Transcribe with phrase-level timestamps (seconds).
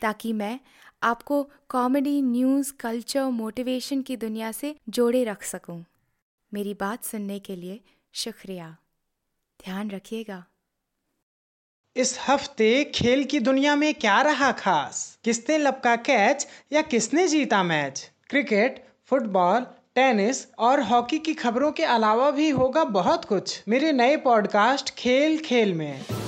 [0.00, 0.60] ताकि मैं
[1.02, 5.84] आपको कॉमेडी न्यूज़ कल्चर मोटिवेशन की दुनिया से जोड़े रख सकूँ।
[6.54, 7.80] मेरी बात सुनने के लिए
[8.12, 8.76] शुक्रिया।
[9.64, 10.44] ध्यान रखिएगा।
[11.96, 15.18] इस हफ़्ते खेल की दुनिया में क्या रहा खास?
[15.24, 21.84] किसने लपका कैच या किसने जीता मैच क्रिकेट फुटबॉल टेनिस और हॉकी की खबरों के
[21.84, 26.25] अलावा भी होगा बहुत कुछ। मेरे नए पॉडकास्ट खेल खेल में।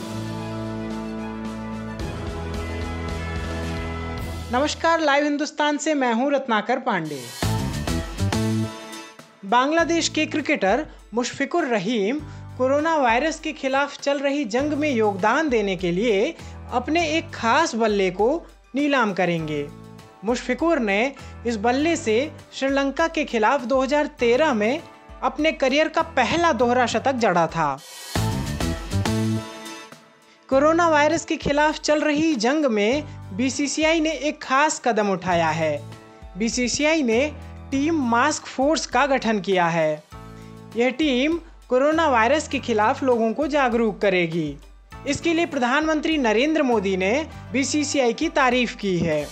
[4.52, 7.20] नमस्कार, लाइव हिंदुस्तान से मैं हूँ रत्नाकर पांडे।
[9.44, 12.20] बांग्लादेश के cricketer Mushfiqur Rahim
[12.58, 16.34] corona virus के खिलाफ चल रही जंग में योगदान देने के लिए
[16.72, 18.30] अपने एक खास बल्ले को
[18.74, 19.66] नीलाम करेंगे।
[20.24, 21.00] मुशफिकुर ने
[21.46, 24.80] इस बल्ले से श्रीलंका के खिलाफ 2013 में
[25.22, 27.78] अपने करियर का पहला दोहरा शतक जड़ा था।
[30.48, 33.04] कोरोना वायरस के खिलाफ चल रही जंग में
[33.36, 35.82] बीसीसीआई ने एक खास कदम उठाया है।
[36.38, 37.32] बीसीसीआई ने
[37.70, 40.02] टीम मास्क फोर्स का गठन किया है।
[40.76, 44.56] यह टीम कोरोना वायरस के खिलाफ लोगों को जागरूक करेगी।
[45.09, 49.28] इसके लिए प्रधानमंत्री नरेंद्र मोदी ने बीसीसीआई की तारीफ़ की है।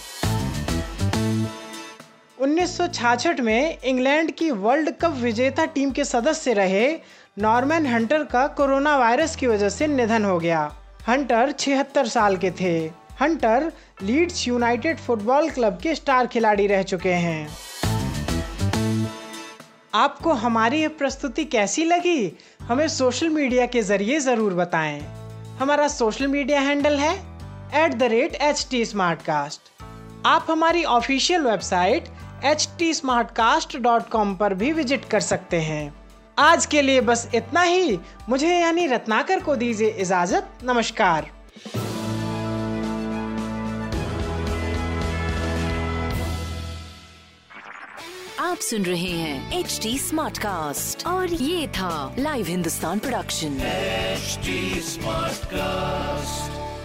[2.38, 6.96] 1966 में इंग्लैंड की वर्ल्ड कप विजेता टीम के सदस्य रहे
[7.38, 10.76] नॉर्मन हंटर का कोरोना वायरस की वजह से निधन हो गया।
[11.08, 12.76] हंटर 76 साल के थे।
[13.20, 13.70] Hunter
[14.02, 17.48] Leeds United football club के स्टार खिलाड़ी रह चुके हैं।
[19.94, 22.32] आपको हमारी यह प्रस्तुति कैसी लगी?
[22.62, 25.00] हमें सोशल मीडिया के ज़रिए ज़रूर बताएँ।
[25.58, 27.14] हमारा सोशल मीडिया हैंडल है
[27.84, 29.70] at the rate H T smart cast
[30.26, 32.08] आप हमारी official website
[32.44, 35.94] H T smart cast dot com पर भी विज़िट कर सकते हैं।
[36.38, 37.98] आज के लिए बस इतना ही।
[38.28, 41.30] मुझे यानी रत्नाकर को दीजिए इजाज़त। नमस्कार।
[48.40, 53.58] आप सुन रहे हैं एच डी स्मार्ट कास्ट और ये था live Hindustan production
[54.16, 56.75] HD Smartcast.